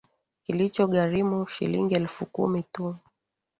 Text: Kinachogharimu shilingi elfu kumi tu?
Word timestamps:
Kinachogharimu 0.43 1.47
shilingi 1.47 1.95
elfu 1.95 2.25
kumi 2.33 2.61
tu? 2.73 2.95